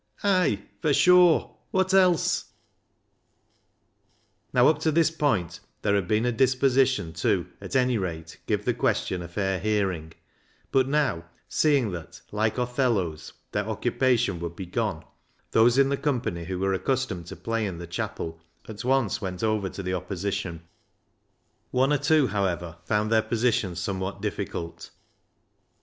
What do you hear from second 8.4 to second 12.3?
give the question a fair hearing, but now, seeing that,